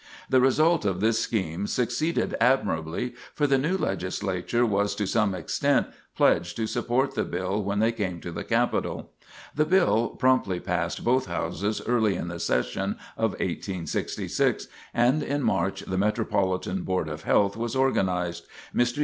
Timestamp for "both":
11.03-11.27